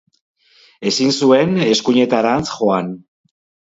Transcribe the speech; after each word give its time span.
Ezin 0.93 1.13
zuen 1.21 1.55
eskuinetarantz 1.69 2.45
joan. 2.59 2.95